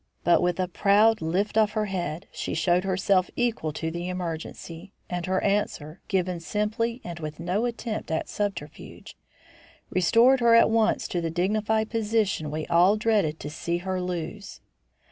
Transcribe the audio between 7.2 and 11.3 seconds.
no attempt at subterfuge, restored her at once to the